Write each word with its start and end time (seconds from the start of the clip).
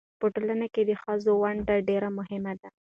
په 0.19 0.25
ټولنه 0.35 0.67
کې 0.73 0.81
د 0.89 0.91
ښځو 1.01 1.31
ونډه 1.43 1.75
ډېره 1.89 2.09
مهمه 2.17 2.53
ده. 2.59 2.69